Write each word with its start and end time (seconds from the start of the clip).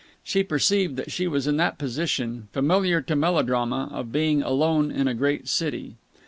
She 0.23 0.41
perceived 0.41 0.95
that 0.95 1.11
she 1.11 1.27
was 1.27 1.45
in 1.45 1.57
that 1.57 1.77
position, 1.77 2.47
familiar 2.53 3.01
to 3.01 3.15
melodrama, 3.15 3.87
of 3.93 4.11
being 4.11 4.41
alone 4.41 4.89
in 4.89 5.07
a 5.07 5.13
great 5.13 5.47
city. 5.47 5.97